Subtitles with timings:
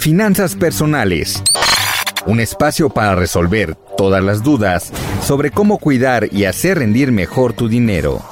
[0.00, 1.42] Finanzas personales.
[2.24, 4.90] Un espacio para resolver todas las dudas
[5.22, 8.22] sobre cómo cuidar y hacer rendir mejor tu dinero.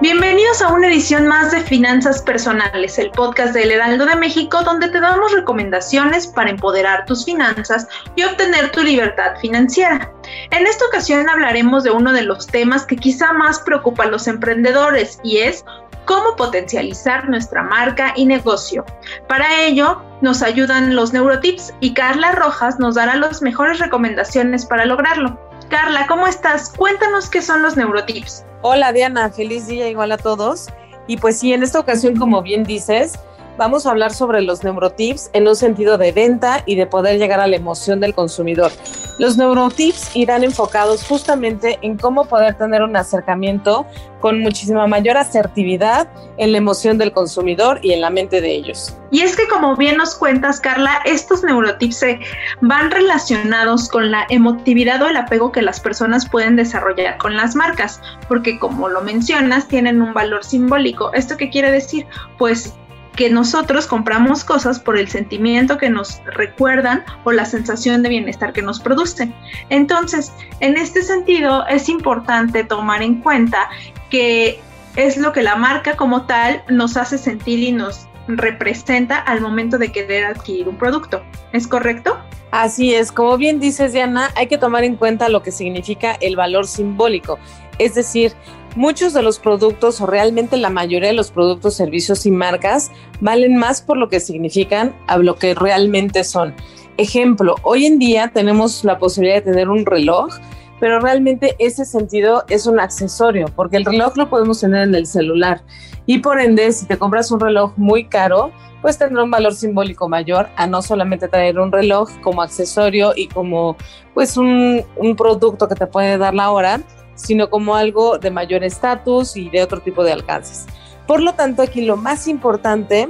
[0.00, 4.88] Bienvenidos a una edición más de Finanzas Personales, el podcast del Heraldo de México, donde
[4.88, 10.12] te damos recomendaciones para empoderar tus finanzas y obtener tu libertad financiera.
[10.52, 14.28] En esta ocasión hablaremos de uno de los temas que quizá más preocupa a los
[14.28, 15.64] emprendedores y es
[16.04, 18.84] cómo potencializar nuestra marca y negocio.
[19.28, 24.86] Para ello, nos ayudan los neurotips y Carla Rojas nos dará las mejores recomendaciones para
[24.86, 25.38] lograrlo.
[25.68, 26.70] Carla, ¿cómo estás?
[26.76, 28.44] Cuéntanos qué son los neurotips.
[28.62, 30.68] Hola Diana, feliz día igual a todos.
[31.06, 33.18] Y pues sí, en esta ocasión, como bien dices,
[33.56, 37.40] vamos a hablar sobre los neurotips en un sentido de venta y de poder llegar
[37.40, 38.72] a la emoción del consumidor.
[39.18, 43.86] Los neurotips irán enfocados justamente en cómo poder tener un acercamiento
[44.20, 46.08] con muchísima mayor asertividad
[46.38, 48.96] en la emoción del consumidor y en la mente de ellos.
[49.10, 52.20] Y es que como bien nos cuentas, Carla, estos neurotips se
[52.62, 57.54] van relacionados con la emotividad o el apego que las personas pueden desarrollar con las
[57.54, 61.12] marcas, porque como lo mencionas, tienen un valor simbólico.
[61.12, 62.06] ¿Esto qué quiere decir?
[62.38, 62.74] Pues
[63.16, 68.52] que nosotros compramos cosas por el sentimiento que nos recuerdan o la sensación de bienestar
[68.52, 69.34] que nos producen.
[69.68, 73.68] Entonces, en este sentido, es importante tomar en cuenta
[74.10, 74.60] que
[74.96, 79.78] es lo que la marca como tal nos hace sentir y nos representa al momento
[79.78, 81.22] de querer adquirir un producto.
[81.52, 82.18] ¿Es correcto?
[82.50, 86.36] Así es, como bien dices Diana, hay que tomar en cuenta lo que significa el
[86.36, 87.38] valor simbólico,
[87.78, 88.34] es decir,
[88.76, 92.90] muchos de los productos o realmente la mayoría de los productos, servicios y marcas
[93.20, 96.54] valen más por lo que significan a lo que realmente son.
[96.96, 100.34] Ejemplo, hoy en día tenemos la posibilidad de tener un reloj,
[100.78, 105.06] pero realmente ese sentido es un accesorio, porque el reloj lo podemos tener en el
[105.06, 105.62] celular
[106.06, 108.50] y por ende, si te compras un reloj muy caro,
[108.80, 113.28] pues tendrá un valor simbólico mayor a no solamente traer un reloj como accesorio y
[113.28, 113.76] como
[114.12, 116.80] pues un, un producto que te puede dar la hora,
[117.14, 120.66] sino como algo de mayor estatus y de otro tipo de alcances.
[121.06, 123.08] Por lo tanto, aquí lo más importante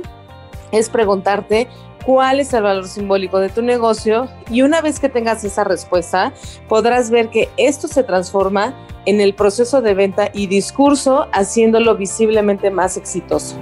[0.73, 1.69] es preguntarte
[2.05, 6.33] cuál es el valor simbólico de tu negocio y una vez que tengas esa respuesta,
[6.69, 8.75] podrás ver que esto se transforma
[9.07, 13.57] en el proceso de venta y discurso, haciéndolo visiblemente más exitoso.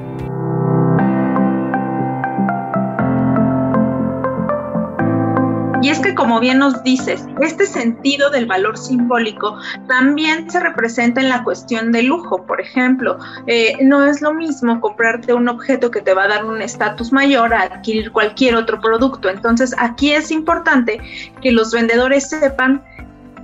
[5.83, 9.59] Y es que, como bien nos dices, este sentido del valor simbólico
[9.89, 12.45] también se representa en la cuestión de lujo.
[12.45, 16.45] Por ejemplo, eh, no es lo mismo comprarte un objeto que te va a dar
[16.45, 19.31] un estatus mayor a adquirir cualquier otro producto.
[19.31, 21.01] Entonces, aquí es importante
[21.41, 22.83] que los vendedores sepan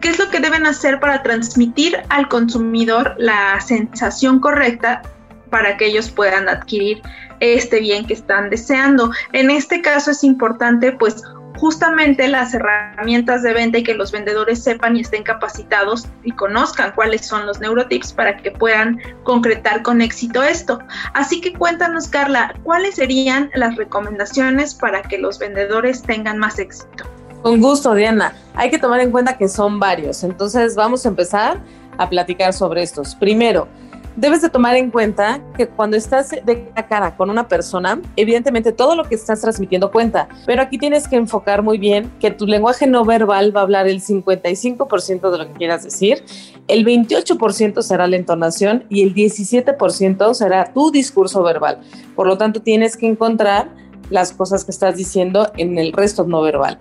[0.01, 5.01] qué es lo que deben hacer para transmitir al consumidor la sensación correcta
[5.49, 7.01] para que ellos puedan adquirir
[7.41, 9.11] este bien que están deseando.
[9.33, 11.23] En este caso es importante pues
[11.59, 16.93] justamente las herramientas de venta y que los vendedores sepan y estén capacitados y conozcan
[16.95, 20.79] cuáles son los neurotips para que puedan concretar con éxito esto.
[21.15, 27.05] Así que cuéntanos, Carla, ¿cuáles serían las recomendaciones para que los vendedores tengan más éxito?
[27.43, 28.35] Con gusto, Diana.
[28.55, 30.25] Hay que tomar en cuenta que son varios.
[30.25, 31.61] Entonces vamos a empezar
[31.99, 33.15] a platicar sobre estos.
[33.15, 33.69] Primero,
[34.17, 38.01] debes de tomar en cuenta que cuando estás de cara a cara con una persona,
[38.17, 42.31] evidentemente todo lo que estás transmitiendo cuenta, pero aquí tienes que enfocar muy bien que
[42.31, 46.25] tu lenguaje no verbal va a hablar el 55% de lo que quieras decir,
[46.69, 51.81] el 28% será la entonación y el 17% será tu discurso verbal.
[52.15, 53.69] Por lo tanto, tienes que encontrar
[54.11, 56.79] las cosas que estás diciendo en el resto no verbal.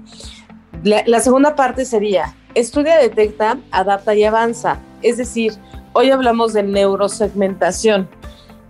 [0.83, 4.79] La, la segunda parte sería, estudia, detecta, adapta y avanza.
[5.01, 5.53] Es decir,
[5.97, 8.09] Hoy hablamos de neurosegmentación.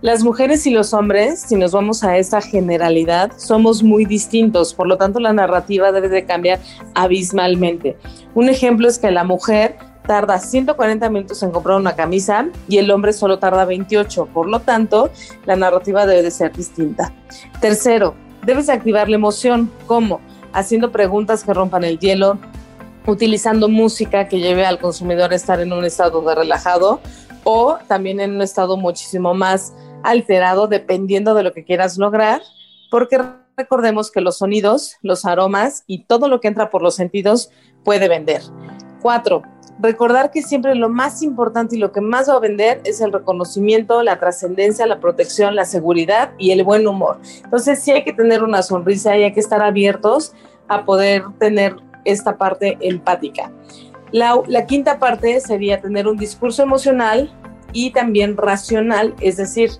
[0.00, 4.86] Las mujeres y los hombres, si nos vamos a esta generalidad, somos muy distintos, por
[4.86, 6.60] lo tanto la narrativa debe de cambiar
[6.94, 7.96] abismalmente.
[8.36, 9.76] Un ejemplo es que la mujer
[10.06, 14.60] tarda 140 minutos en comprar una camisa y el hombre solo tarda 28, por lo
[14.60, 15.10] tanto
[15.46, 17.12] la narrativa debe de ser distinta.
[17.60, 18.14] Tercero,
[18.44, 20.20] debes activar la emoción, ¿cómo?
[20.52, 22.38] Haciendo preguntas que rompan el hielo,
[23.06, 27.00] utilizando música que lleve al consumidor a estar en un estado de relajado
[27.44, 29.72] o también en un estado muchísimo más
[30.02, 32.42] alterado dependiendo de lo que quieras lograr,
[32.90, 33.20] porque
[33.56, 37.50] recordemos que los sonidos, los aromas y todo lo que entra por los sentidos
[37.84, 38.42] puede vender.
[39.00, 39.42] Cuatro,
[39.80, 43.12] recordar que siempre lo más importante y lo que más va a vender es el
[43.12, 47.18] reconocimiento, la trascendencia, la protección, la seguridad y el buen humor.
[47.44, 50.32] Entonces sí hay que tener una sonrisa y hay que estar abiertos
[50.68, 51.76] a poder tener
[52.06, 53.52] esta parte empática.
[54.12, 57.30] La, la quinta parte sería tener un discurso emocional
[57.72, 59.70] y también racional, es decir,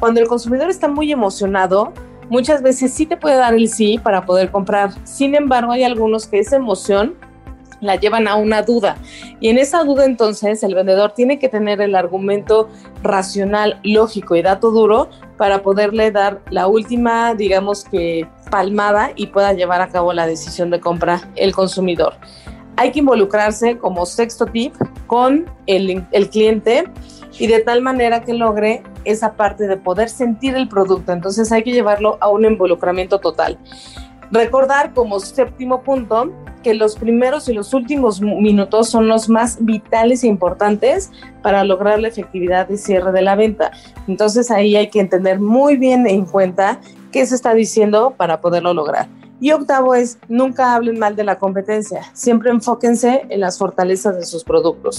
[0.00, 1.92] cuando el consumidor está muy emocionado,
[2.28, 4.90] muchas veces sí te puede dar el sí para poder comprar.
[5.04, 7.14] Sin embargo, hay algunos que esa emoción
[7.84, 8.96] la llevan a una duda.
[9.40, 12.68] Y en esa duda entonces el vendedor tiene que tener el argumento
[13.02, 19.52] racional, lógico y dato duro para poderle dar la última, digamos que, palmada y pueda
[19.52, 22.14] llevar a cabo la decisión de compra el consumidor.
[22.76, 24.74] Hay que involucrarse como sexto tip
[25.06, 26.84] con el, el cliente
[27.38, 31.12] y de tal manera que logre esa parte de poder sentir el producto.
[31.12, 33.58] Entonces hay que llevarlo a un involucramiento total.
[34.30, 36.32] Recordar como séptimo punto
[36.62, 41.10] que los primeros y los últimos minutos son los más vitales e importantes
[41.42, 43.70] para lograr la efectividad de cierre de la venta.
[44.08, 46.80] Entonces ahí hay que tener muy bien en cuenta
[47.12, 49.08] qué se está diciendo para poderlo lograr.
[49.40, 54.24] Y octavo es, nunca hablen mal de la competencia, siempre enfóquense en las fortalezas de
[54.24, 54.98] sus productos.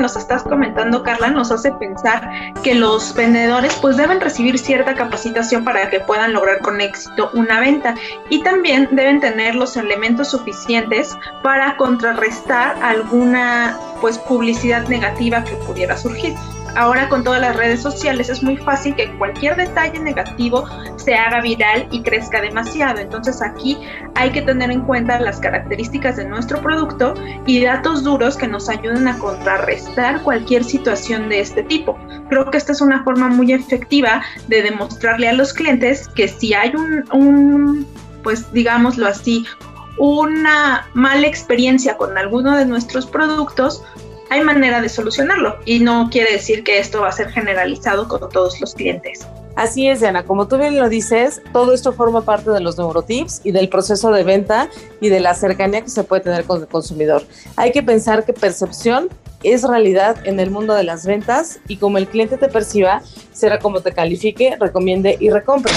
[0.00, 2.30] Nos estás comentando, Carla, nos hace pensar
[2.62, 7.60] que los vendedores pues deben recibir cierta capacitación para que puedan lograr con éxito una
[7.60, 7.94] venta.
[8.28, 15.96] Y también deben tener los elementos suficientes para contrarrestar alguna pues publicidad negativa que pudiera
[15.96, 16.34] surgir
[16.76, 21.40] ahora con todas las redes sociales es muy fácil que cualquier detalle negativo se haga
[21.40, 22.98] viral y crezca demasiado.
[23.00, 23.78] Entonces aquí
[24.14, 27.14] hay que tener en cuenta las características de nuestro producto
[27.46, 31.98] y datos duros que nos ayuden a contrarrestar cualquier situación de este tipo.
[32.28, 36.54] Creo que esta es una forma muy efectiva de demostrarle a los clientes que si
[36.54, 37.86] hay un, un
[38.22, 39.44] pues digámoslo así,
[39.98, 43.82] una mala experiencia con alguno de nuestros productos,
[44.30, 48.28] hay manera de solucionarlo y no quiere decir que esto va a ser generalizado con
[48.30, 49.26] todos los clientes.
[49.56, 50.24] Así es, Diana.
[50.24, 54.12] Como tú bien lo dices, todo esto forma parte de los neurotips y del proceso
[54.12, 57.24] de venta y de la cercanía que se puede tener con el consumidor.
[57.56, 59.08] Hay que pensar que percepción
[59.42, 63.58] es realidad en el mundo de las ventas y como el cliente te perciba, será
[63.58, 65.72] como te califique, recomiende y recompre.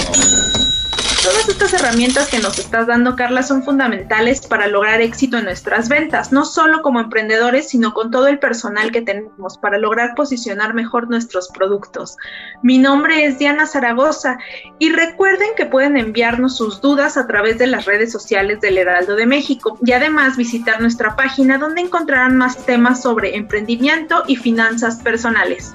[1.24, 5.88] Todas estas herramientas que nos estás dando, Carla, son fundamentales para lograr éxito en nuestras
[5.88, 10.74] ventas, no solo como emprendedores, sino con todo el personal que tenemos para lograr posicionar
[10.74, 12.18] mejor nuestros productos.
[12.62, 14.36] Mi nombre es Diana Zaragoza
[14.78, 19.16] y recuerden que pueden enviarnos sus dudas a través de las redes sociales del Heraldo
[19.16, 24.96] de México y además visitar nuestra página donde encontrarán más temas sobre emprendimiento y finanzas
[24.96, 25.72] personales.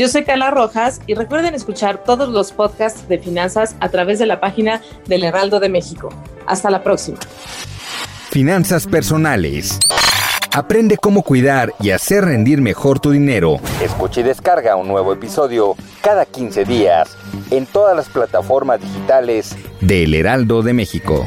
[0.00, 4.24] Yo soy Carla Rojas y recuerden escuchar todos los podcasts de finanzas a través de
[4.24, 6.08] la página del Heraldo de México.
[6.46, 7.18] Hasta la próxima.
[8.30, 9.78] Finanzas personales.
[10.54, 13.60] Aprende cómo cuidar y hacer rendir mejor tu dinero.
[13.84, 17.14] Escucha y descarga un nuevo episodio cada 15 días
[17.50, 21.26] en todas las plataformas digitales del Heraldo de México.